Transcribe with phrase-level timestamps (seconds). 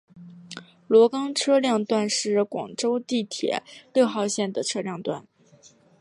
[0.87, 3.61] 萝岗车辆段是广州地铁
[3.93, 5.27] 六号线的车辆段。